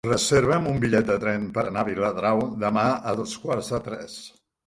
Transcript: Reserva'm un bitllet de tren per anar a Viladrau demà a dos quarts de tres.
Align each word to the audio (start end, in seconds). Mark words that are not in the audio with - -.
Reserva'm 0.05 0.63
un 0.69 0.79
bitllet 0.83 1.09
de 1.09 1.17
tren 1.23 1.43
per 1.57 1.65
anar 1.71 1.83
a 1.83 1.87
Viladrau 1.89 2.41
demà 2.65 2.85
a 3.11 3.13
dos 3.21 3.35
quarts 3.43 3.73
de 3.75 3.81
tres. 3.91 4.19